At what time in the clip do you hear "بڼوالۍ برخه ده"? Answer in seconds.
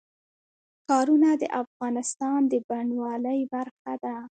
2.67-4.15